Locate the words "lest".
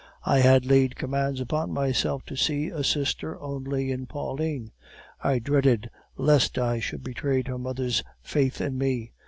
6.17-6.57